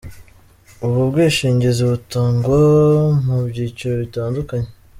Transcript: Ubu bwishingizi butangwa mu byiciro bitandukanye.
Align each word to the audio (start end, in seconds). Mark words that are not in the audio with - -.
Ubu 0.85 0.99
bwishingizi 1.09 1.81
butangwa 1.91 2.57
mu 3.25 3.37
byiciro 3.49 3.93
bitandukanye. 4.03 4.69